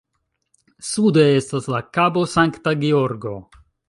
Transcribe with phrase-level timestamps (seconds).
[0.91, 3.35] Sude estas la Kabo Sankta Georgo.